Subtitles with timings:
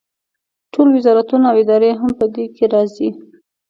[0.73, 3.09] ټول وزارتونه او ادارې هم په دې کې راځي.